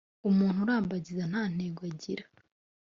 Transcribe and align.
umuntu 0.29 0.57
urambagiza 0.61 1.23
nta 1.31 1.43
ntego 1.53 1.79
agira 1.89 2.25